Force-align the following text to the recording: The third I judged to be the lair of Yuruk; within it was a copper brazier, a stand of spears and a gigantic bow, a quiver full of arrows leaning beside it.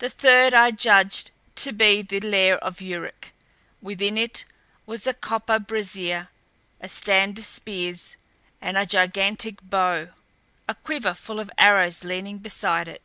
The 0.00 0.10
third 0.10 0.54
I 0.54 0.72
judged 0.72 1.30
to 1.54 1.70
be 1.72 2.02
the 2.02 2.18
lair 2.18 2.58
of 2.58 2.80
Yuruk; 2.80 3.30
within 3.80 4.18
it 4.18 4.44
was 4.86 5.06
a 5.06 5.14
copper 5.14 5.60
brazier, 5.60 6.30
a 6.80 6.88
stand 6.88 7.38
of 7.38 7.44
spears 7.44 8.16
and 8.60 8.76
a 8.76 8.84
gigantic 8.84 9.62
bow, 9.62 10.08
a 10.66 10.74
quiver 10.74 11.14
full 11.14 11.38
of 11.38 11.48
arrows 11.58 12.02
leaning 12.02 12.38
beside 12.38 12.88
it. 12.88 13.04